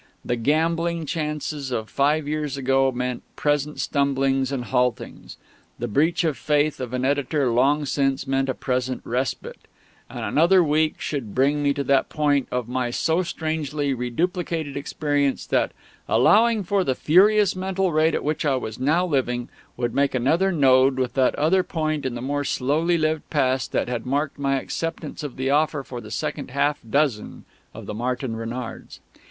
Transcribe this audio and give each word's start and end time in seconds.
The 0.25 0.35
gambling 0.35 1.05
chances 1.05 1.69
of 1.69 1.87
five 1.87 2.27
years 2.27 2.57
ago 2.57 2.91
meant 2.91 3.21
present 3.35 3.79
stumblings 3.79 4.51
and 4.51 4.65
haltings; 4.65 5.37
the 5.77 5.87
breach 5.87 6.23
of 6.23 6.37
faith 6.39 6.79
of 6.79 6.91
an 6.93 7.05
editor 7.05 7.51
long 7.51 7.85
since 7.85 8.25
meant 8.25 8.49
a 8.49 8.55
present 8.55 9.01
respite; 9.05 9.67
and 10.09 10.21
another 10.21 10.63
week 10.63 10.99
should 10.99 11.35
bring 11.35 11.61
me 11.61 11.71
to 11.75 11.83
that 11.83 12.09
point 12.09 12.47
of 12.49 12.67
my 12.67 12.89
so 12.89 13.21
strangely 13.21 13.93
reduplicated 13.93 14.75
experience 14.75 15.45
that, 15.45 15.71
allowing 16.09 16.63
for 16.63 16.83
the 16.83 16.95
furious 16.95 17.55
mental 17.55 17.91
rate 17.91 18.15
at 18.15 18.23
which 18.23 18.43
I 18.43 18.55
was 18.55 18.79
now 18.79 19.05
living, 19.05 19.49
would 19.77 19.93
make 19.93 20.15
another 20.15 20.51
node 20.51 20.97
with 20.97 21.13
that 21.13 21.35
other 21.35 21.61
point 21.61 22.07
in 22.07 22.15
the 22.15 22.23
more 22.23 22.43
slowly 22.43 22.97
lived 22.97 23.29
past 23.29 23.71
that 23.73 23.87
had 23.87 24.07
marked 24.07 24.39
my 24.39 24.59
acceptance 24.59 25.21
of 25.21 25.35
the 25.35 25.51
offer 25.51 25.83
for 25.83 26.01
the 26.01 26.09
second 26.09 26.49
half 26.49 26.79
dozen 26.89 27.45
of 27.71 27.85
the 27.85 27.93
Martin 27.93 28.35
Renards. 28.35 28.99